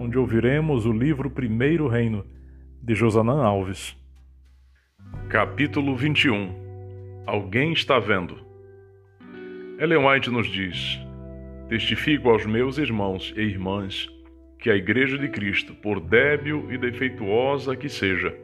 [0.00, 2.24] onde ouviremos o livro Primeiro Reino
[2.82, 3.94] de Josanã Alves.
[5.28, 8.38] Capítulo 21 Alguém está vendo.
[9.78, 10.98] Ellen White nos diz:
[11.68, 14.08] Testifico aos meus irmãos e irmãs
[14.58, 18.34] que a Igreja de Cristo, por débil e defeituosa que seja,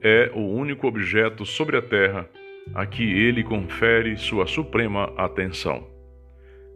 [0.00, 2.26] é o único objeto sobre a terra
[2.74, 5.86] a que ele confere sua suprema atenção.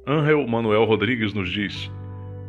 [0.07, 1.91] Angel Manuel Rodrigues nos diz: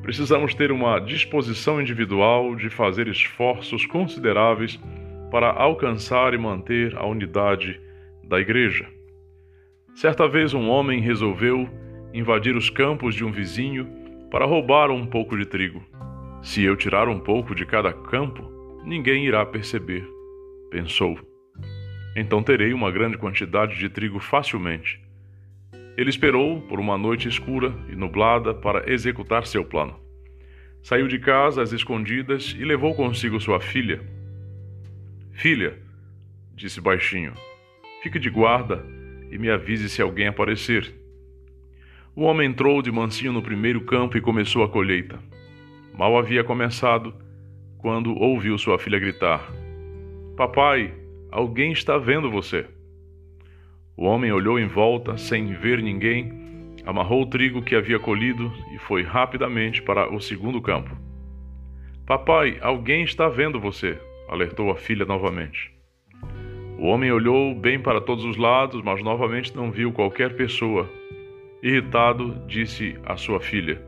[0.02, 4.80] precisamos ter uma disposição individual de fazer esforços consideráveis
[5.32, 7.80] para alcançar e manter a unidade
[8.24, 8.88] da Igreja.
[9.96, 11.70] Certa vez um homem resolveu
[12.14, 13.88] invadir os campos de um vizinho
[14.32, 15.84] para roubar um pouco de trigo.
[16.42, 18.50] Se eu tirar um pouco de cada campo,
[18.86, 20.08] ninguém irá perceber,
[20.72, 21.20] pensou.
[22.16, 25.00] Então terei uma grande quantidade de trigo facilmente.
[26.00, 30.00] Ele esperou por uma noite escura e nublada para executar seu plano.
[30.82, 34.00] Saiu de casa às escondidas e levou consigo sua filha.
[35.34, 35.78] Filha,
[36.56, 37.34] disse baixinho,
[38.02, 38.82] fique de guarda
[39.30, 40.90] e me avise se alguém aparecer.
[42.16, 45.20] O homem entrou de mansinho no primeiro campo e começou a colheita.
[45.94, 47.14] Mal havia começado
[47.78, 49.52] quando ouviu sua filha gritar:
[50.38, 50.94] Papai,
[51.30, 52.66] alguém está vendo você.
[54.02, 56.32] O homem olhou em volta, sem ver ninguém,
[56.86, 60.96] amarrou o trigo que havia colhido e foi rapidamente para o segundo campo.
[62.06, 65.70] Papai, alguém está vendo você, alertou a filha novamente.
[66.78, 70.90] O homem olhou bem para todos os lados, mas novamente não viu qualquer pessoa.
[71.62, 73.82] Irritado, disse à sua filha: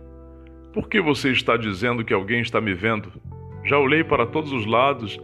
[0.73, 3.13] Por que você está dizendo que alguém está me vendo?
[3.63, 5.17] Já olhei para todos os lados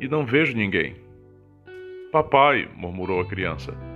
[0.00, 0.96] e não vejo ninguém.
[2.10, 3.91] Papai, murmurou a criança,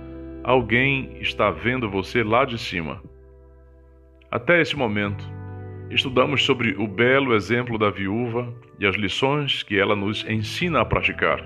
[0.47, 3.03] Alguém está vendo você lá de cima.
[4.31, 5.21] Até esse momento,
[5.91, 8.47] estudamos sobre o belo exemplo da viúva
[8.79, 11.45] e as lições que ela nos ensina a praticar.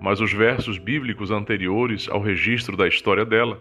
[0.00, 3.60] Mas os versos bíblicos anteriores ao registro da história dela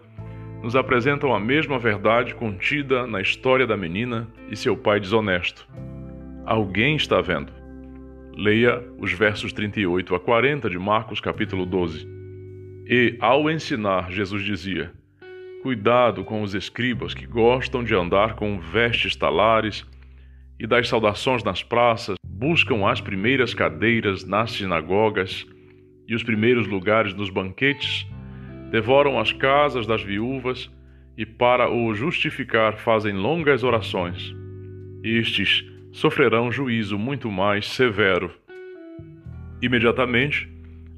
[0.62, 5.68] nos apresentam a mesma verdade contida na história da menina e seu pai desonesto.
[6.46, 7.52] Alguém está vendo.
[8.38, 12.25] Leia os versos 38 a 40 de Marcos capítulo 12.
[12.88, 14.92] E, ao ensinar, Jesus dizia:
[15.64, 19.84] Cuidado com os escribas que gostam de andar com vestes talares
[20.60, 25.46] e das saudações nas praças, buscam as primeiras cadeiras nas sinagogas
[26.08, 28.06] e os primeiros lugares nos banquetes,
[28.70, 30.70] devoram as casas das viúvas
[31.18, 34.36] e, para o justificar, fazem longas orações.
[35.04, 38.32] Estes sofrerão juízo muito mais severo.
[39.60, 40.48] Imediatamente,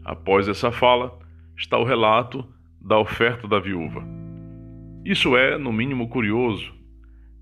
[0.03, 1.17] após essa fala,
[1.57, 2.45] está o relato
[2.79, 4.03] da oferta da viúva.
[5.03, 6.73] Isso é, no mínimo, curioso.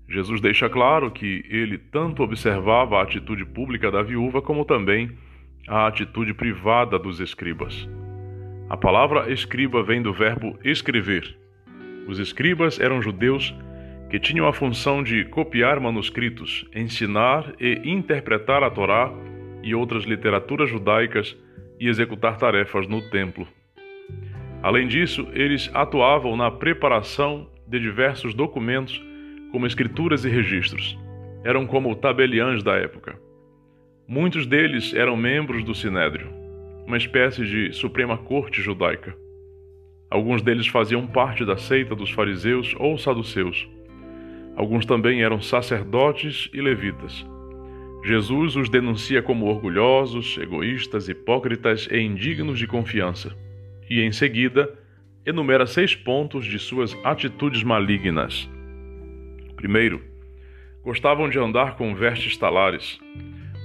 [0.08, 5.10] Jesus deixa claro que ele tanto observava a atitude pública da viúva como também
[5.66, 7.88] a atitude privada dos escribas.
[8.68, 11.36] A palavra escriba vem do verbo escrever.
[12.06, 13.54] Os escribas eram judeus
[14.08, 19.12] que tinham a função de copiar manuscritos, ensinar e interpretar a Torá
[19.62, 21.36] e outras literaturas judaicas
[21.80, 23.46] e executar tarefas no templo.
[24.66, 29.00] Além disso, eles atuavam na preparação de diversos documentos,
[29.52, 30.98] como escrituras e registros.
[31.44, 33.16] Eram como tabeliães da época.
[34.08, 36.32] Muitos deles eram membros do Sinédrio,
[36.84, 39.16] uma espécie de Suprema Corte judaica.
[40.10, 43.70] Alguns deles faziam parte da seita dos fariseus ou saduceus.
[44.56, 47.24] Alguns também eram sacerdotes e levitas.
[48.04, 53.45] Jesus os denuncia como orgulhosos, egoístas, hipócritas e indignos de confiança
[53.88, 54.72] e, em seguida,
[55.24, 58.48] enumera seis pontos de suas atitudes malignas.
[59.56, 60.02] Primeiro,
[60.84, 62.98] gostavam de andar com vestes talares.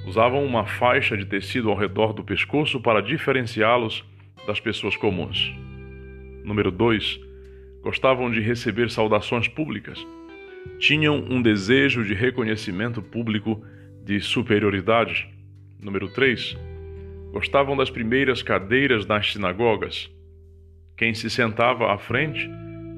[0.07, 4.03] Usavam uma faixa de tecido ao redor do pescoço para diferenciá-los
[4.47, 5.53] das pessoas comuns.
[6.43, 7.19] Número 2.
[7.83, 10.03] Gostavam de receber saudações públicas.
[10.79, 13.63] Tinham um desejo de reconhecimento público
[14.03, 15.29] de superioridade.
[15.79, 16.70] Número 3
[17.31, 20.11] gostavam das primeiras cadeiras nas sinagogas.
[20.97, 22.49] Quem se sentava à frente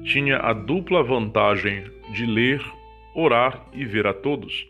[0.04, 2.62] tinha a dupla vantagem de ler,
[3.14, 4.68] orar e ver a todos.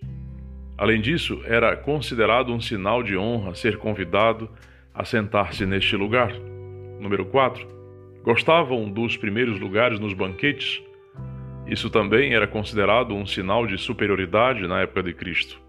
[0.77, 4.49] Além disso, era considerado um sinal de honra ser convidado
[4.93, 6.33] a sentar-se neste lugar.
[7.01, 7.67] Número 4.
[8.23, 10.83] Gostavam dos primeiros lugares nos banquetes?
[11.67, 15.61] Isso também era considerado um sinal de superioridade na época de Cristo.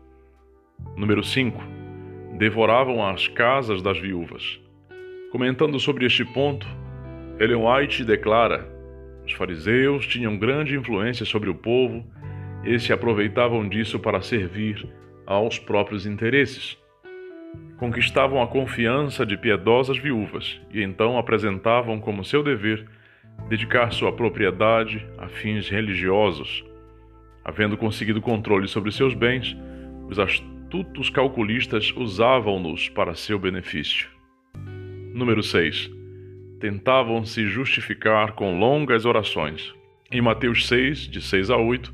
[0.95, 1.84] Número 5.
[2.37, 4.59] Devoravam as casas das viúvas.
[5.31, 6.67] Comentando sobre este ponto,
[7.39, 8.67] Ellen White declara:
[9.25, 12.05] os fariseus tinham grande influência sobre o povo
[12.65, 14.85] e se aproveitavam disso para servir
[15.25, 16.77] aos próprios interesses.
[17.77, 22.85] Conquistavam a confiança de piedosas viúvas e então apresentavam como seu dever
[23.47, 26.65] dedicar sua propriedade a fins religiosos.
[27.45, 29.55] Havendo conseguido controle sobre seus bens,
[30.09, 30.19] os
[31.09, 34.09] calculistas usavam-nos para seu benefício.
[35.13, 35.89] Número 6.
[36.59, 39.73] Tentavam se justificar com longas orações.
[40.11, 41.93] Em Mateus 6, de 6 a 8,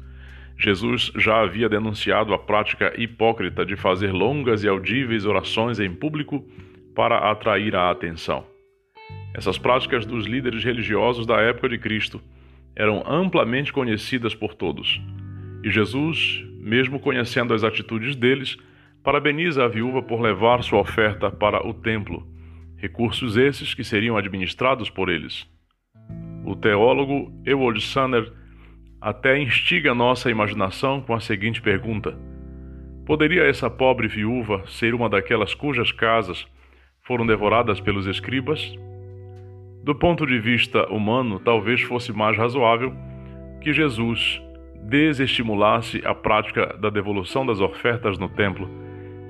[0.58, 6.46] Jesus já havia denunciado a prática hipócrita de fazer longas e audíveis orações em público
[6.96, 8.46] para atrair a atenção.
[9.34, 12.22] Essas práticas dos líderes religiosos da época de Cristo
[12.76, 15.02] eram amplamente conhecidas por todos.
[15.64, 18.58] E Jesus, mesmo conhecendo as atitudes deles,
[19.04, 22.26] parabeniza a viúva por levar sua oferta para o templo,
[22.78, 25.48] recursos esses que seriam administrados por eles.
[26.46, 28.32] O teólogo Ewald Sanner
[29.00, 32.16] até instiga nossa imaginação com a seguinte pergunta:
[33.06, 36.48] Poderia essa pobre viúva ser uma daquelas cujas casas
[37.02, 38.74] foram devoradas pelos escribas?
[39.84, 42.94] Do ponto de vista humano, talvez fosse mais razoável
[43.62, 44.40] que Jesus
[44.82, 48.70] desestimulasse a prática da devolução das ofertas no templo,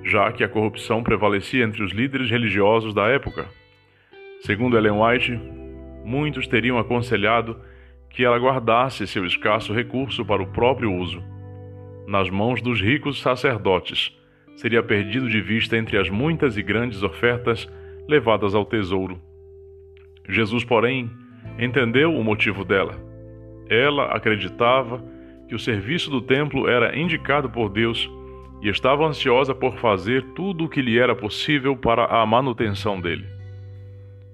[0.04, 3.46] já que a corrupção prevalecia entre os líderes religiosos da época.
[4.42, 5.40] Segundo Ellen White,
[6.04, 7.60] muitos teriam aconselhado
[8.10, 11.24] que ela guardasse seu escasso recurso para o próprio uso.
[12.08, 14.18] Nas mãos dos ricos sacerdotes,
[14.56, 17.72] seria perdido de vista entre as muitas e grandes ofertas
[18.08, 19.22] levadas ao tesouro
[20.32, 21.10] Jesus, porém,
[21.60, 22.96] entendeu o motivo dela.
[23.70, 25.04] Ela acreditava
[25.52, 28.10] que o serviço do templo era indicado por Deus
[28.62, 33.26] e estava ansiosa por fazer tudo o que lhe era possível para a manutenção dele.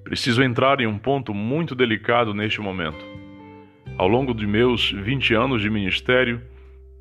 [0.03, 3.03] Preciso entrar em um ponto muito delicado neste momento.
[3.97, 6.39] Ao longo de meus 20 anos de ministério,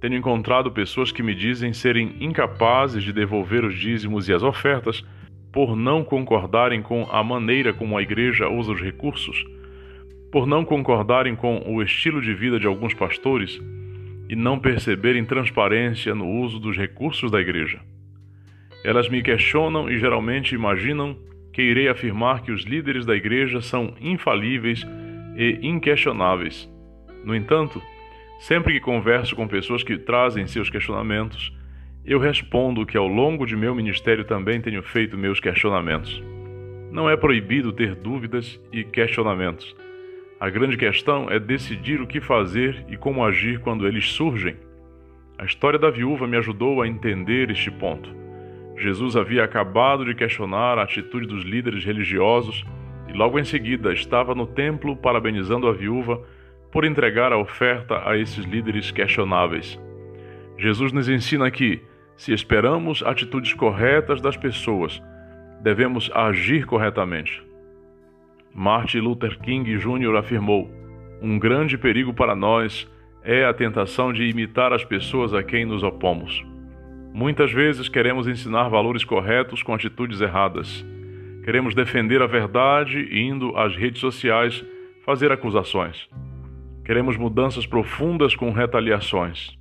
[0.01, 5.05] tenho encontrado pessoas que me dizem serem incapazes de devolver os dízimos e as ofertas
[5.53, 9.45] por não concordarem com a maneira como a igreja usa os recursos,
[10.33, 13.61] por não concordarem com o estilo de vida de alguns pastores
[14.29, 17.81] e não perceberem transparência no uso dos recursos da igreja.
[18.85, 21.17] Elas me questionam e geralmente imaginam
[21.53, 24.87] que irei afirmar que os líderes da igreja são infalíveis
[25.37, 26.71] e inquestionáveis.
[27.25, 27.83] No entanto,
[28.39, 31.53] sempre que converso com pessoas que trazem seus questionamentos,
[32.05, 36.23] eu respondo que ao longo de meu ministério também tenho feito meus questionamentos.
[36.93, 39.75] Não é proibido ter dúvidas e questionamentos.
[40.39, 44.55] A grande questão é decidir o que fazer e como agir quando eles surgem.
[45.39, 48.15] A história da viúva me ajudou a entender este ponto.
[48.77, 52.65] Jesus havia acabado de questionar a atitude dos líderes religiosos
[53.09, 56.23] e logo em seguida estava no templo parabenizando a viúva
[56.71, 59.81] por entregar a oferta a esses líderes questionáveis.
[60.59, 61.81] Jesus nos ensina que
[62.15, 65.03] se esperamos atitudes corretas das pessoas,
[65.63, 67.43] devemos agir corretamente.
[68.59, 70.17] Martin Luther King Jr.
[70.17, 70.71] afirmou:
[71.21, 72.91] Um grande perigo para nós
[73.23, 76.43] é a tentação de imitar as pessoas a quem nos opomos.
[77.13, 80.87] Muitas vezes queremos ensinar valores corretos com atitudes erradas.
[81.45, 84.65] Queremos defender a verdade indo às redes sociais
[85.05, 86.09] fazer acusações.
[86.83, 89.55] Queremos mudanças profundas com retaliações.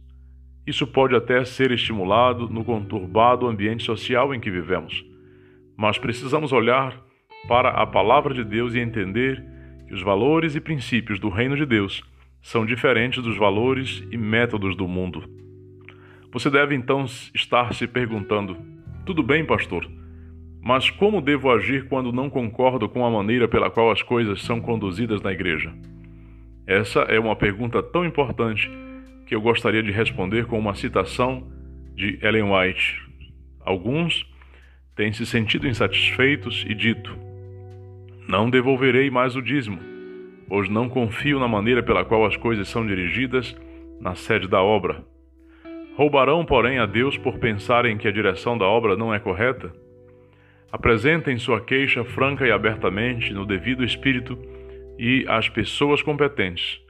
[0.66, 5.06] Isso pode até ser estimulado no conturbado ambiente social em que vivemos,
[5.76, 7.05] mas precisamos olhar
[7.48, 9.44] para a palavra de Deus e entender
[9.88, 12.04] que os valores e princípios do reino de Deus
[12.42, 15.24] são diferentes dos valores e métodos do mundo.
[16.32, 18.58] Você deve então estar se perguntando:
[19.06, 19.90] tudo bem, pastor,
[20.62, 24.60] mas como devo agir quando não concordo com a maneira pela qual as coisas são
[24.60, 25.74] conduzidas na igreja?
[26.68, 28.70] Essa é uma pergunta tão importante
[29.26, 31.48] que eu gostaria de responder com uma citação
[31.96, 33.02] de Ellen White.
[33.62, 34.26] Alguns
[34.96, 37.25] têm se sentido insatisfeitos e dito:
[38.28, 39.80] Não devolverei mais o dízimo,
[40.48, 43.56] pois não confio na maneira pela qual as coisas são dirigidas
[44.00, 45.04] na sede da obra.
[45.96, 49.72] Roubarão, porém, a Deus por pensarem que a direção da obra não é correta?
[50.72, 54.38] Apresentem sua queixa franca e abertamente no devido espírito
[55.00, 56.84] e às pessoas competentes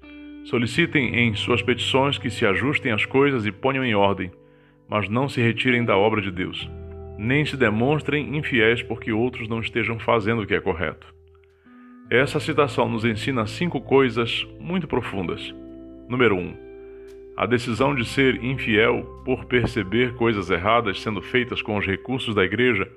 [0.46, 4.32] Solicitem em suas petições que se ajustem as coisas e ponham em ordem,
[4.88, 6.70] mas não se retirem da obra de Deus,
[7.18, 11.15] nem se demonstrem infiéis porque outros não estejam fazendo o que é correto.
[12.10, 15.54] Essa citação nos ensina cinco coisas muito profundas.
[16.08, 16.40] Número 1.
[16.40, 16.56] Um,
[17.36, 22.44] a decisão de ser infiel por perceber coisas erradas sendo feitas com os recursos da
[22.44, 22.88] igreja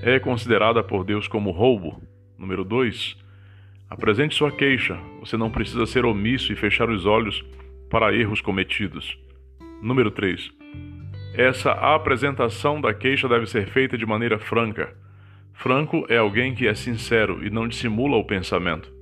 [0.00, 2.00] é considerada por Deus como roubo.
[2.38, 3.16] Número 2.
[3.90, 4.96] Apresente sua queixa.
[5.18, 7.44] Você não precisa ser omisso e fechar os olhos
[7.90, 9.18] para erros cometidos.
[9.82, 10.52] Número 3.
[11.34, 14.94] Essa apresentação da queixa deve ser feita de maneira franca.
[15.54, 18.92] Franco é alguém que é sincero e não dissimula o pensamento.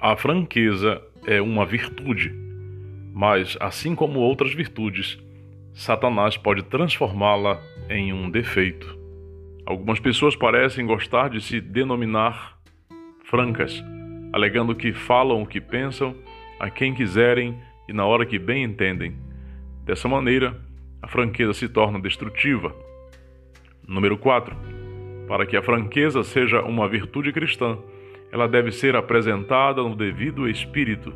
[0.00, 2.32] A franqueza é uma virtude,
[3.12, 5.18] mas, assim como outras virtudes,
[5.74, 8.96] Satanás pode transformá-la em um defeito.
[9.64, 12.58] Algumas pessoas parecem gostar de se denominar
[13.24, 13.82] francas,
[14.32, 16.14] alegando que falam o que pensam
[16.60, 17.58] a quem quiserem
[17.88, 19.16] e na hora que bem entendem.
[19.84, 20.60] Dessa maneira,
[21.02, 22.74] a franqueza se torna destrutiva.
[23.86, 24.75] Número 4.
[25.26, 27.78] Para que a franqueza seja uma virtude cristã,
[28.30, 31.12] ela deve ser apresentada no devido espírito.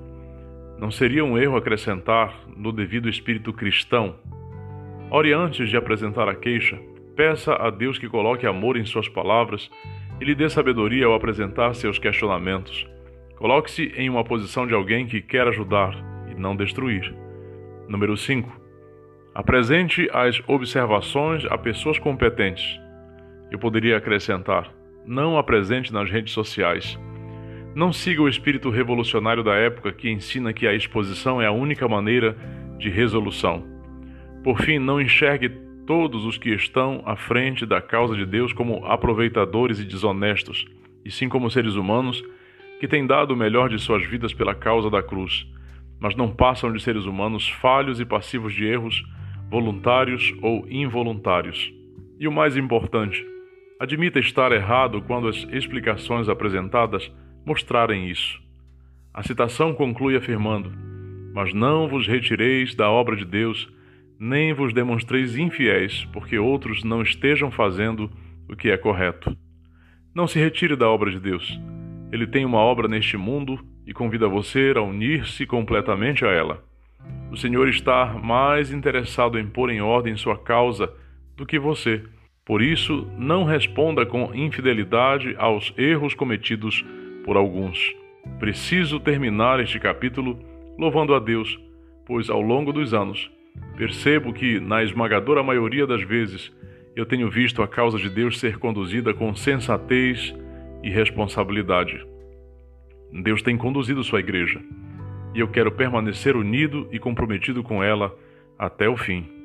[0.78, 4.16] Não seria um erro acrescentar no devido espírito cristão?
[5.10, 6.78] Ore antes de apresentar a queixa,
[7.20, 9.70] Peça a Deus que coloque amor em suas palavras
[10.20, 12.88] e lhe dê sabedoria ao apresentar seus questionamentos.
[13.36, 15.94] Coloque-se em uma posição de alguém que quer ajudar
[16.30, 17.14] e não destruir.
[17.86, 18.50] Número 5.
[19.34, 22.80] Apresente as observações a pessoas competentes.
[23.50, 24.72] Eu poderia acrescentar:
[25.06, 26.98] não apresente nas redes sociais.
[27.74, 31.86] Não siga o espírito revolucionário da época que ensina que a exposição é a única
[31.86, 32.36] maneira
[32.78, 33.64] de resolução.
[34.42, 35.48] Por fim, não enxergue
[35.86, 40.66] todos os que estão à frente da causa de Deus como aproveitadores e desonestos,
[41.04, 42.24] e sim como seres humanos
[42.80, 45.46] que têm dado o melhor de suas vidas pela causa da cruz,
[46.00, 49.04] mas não passam de seres humanos falhos e passivos de erros,
[49.50, 51.72] voluntários ou involuntários.
[52.18, 53.26] E o mais importante,
[53.80, 57.10] admita estar errado quando as explicações apresentadas
[57.46, 58.38] mostrarem isso.
[59.12, 60.70] A citação conclui afirmando:
[61.34, 63.72] Mas não vos retireis da obra de Deus
[64.22, 68.10] nem vos demonstreis infiéis, porque outros não estejam fazendo
[68.46, 69.34] o que é correto.
[70.14, 71.58] Não se retire da obra de Deus.
[72.12, 76.62] Ele tem uma obra neste mundo e convida você a unir-se completamente a ela.
[77.30, 80.92] O Senhor está mais interessado em pôr em ordem sua causa
[81.34, 82.04] do que você.
[82.50, 86.84] Por isso, não responda com infidelidade aos erros cometidos
[87.24, 87.94] por alguns.
[88.40, 90.36] Preciso terminar este capítulo
[90.76, 91.60] louvando a Deus,
[92.04, 93.30] pois ao longo dos anos
[93.76, 96.52] Percebo que, na esmagadora maioria das vezes,
[96.96, 100.34] eu tenho visto a causa de Deus ser conduzida com sensatez
[100.82, 102.04] e responsabilidade.
[103.22, 104.60] Deus tem conduzido sua igreja
[105.36, 108.12] e eu quero permanecer unido e comprometido com ela
[108.58, 109.39] até o fim.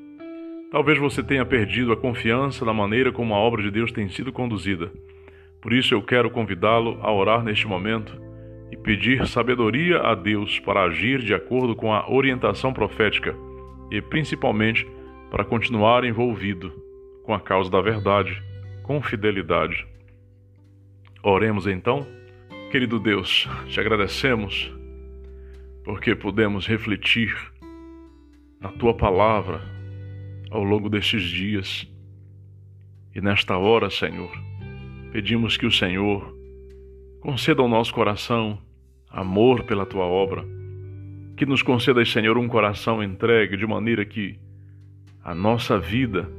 [0.75, 4.33] Talvez você tenha perdido a confiança na maneira como a obra de Deus tem sido
[4.33, 4.91] conduzida.
[5.61, 8.21] Por isso eu quero convidá-lo a orar neste momento
[8.69, 13.33] e pedir sabedoria a Deus para agir de acordo com a orientação profética
[13.89, 14.85] e principalmente
[15.31, 16.73] para continuar envolvido
[17.23, 18.43] com a causa da verdade,
[18.83, 19.87] com fidelidade.
[21.23, 22.05] Oremos então.
[22.69, 24.69] Querido Deus, te agradecemos
[25.85, 27.33] porque podemos refletir
[28.59, 29.74] na tua palavra
[30.55, 31.87] ao longo destes dias.
[33.13, 34.31] E nesta hora, Senhor,
[35.11, 36.33] pedimos que o Senhor
[37.19, 38.57] conceda ao nosso coração
[39.09, 40.45] amor pela tua obra
[41.35, 44.39] que nos concedas, Senhor, um coração entregue de maneira que
[45.21, 46.29] a nossa vida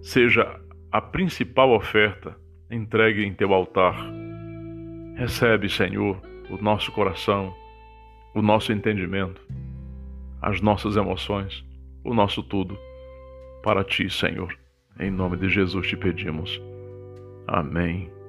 [0.00, 0.60] seja
[0.92, 2.36] a principal oferta
[2.70, 3.96] entregue em teu altar.
[5.16, 7.52] Recebe, Senhor, o nosso coração,
[8.32, 9.44] o nosso entendimento,
[10.40, 11.64] as nossas emoções,
[12.04, 12.78] o nosso tudo.
[13.62, 14.56] Para ti, Senhor.
[14.98, 16.60] Em nome de Jesus te pedimos.
[17.46, 18.19] Amém